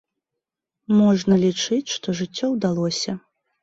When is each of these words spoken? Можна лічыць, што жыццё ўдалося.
Можна 1.01 1.39
лічыць, 1.45 1.89
што 1.99 2.07
жыццё 2.25 2.55
ўдалося. 2.59 3.11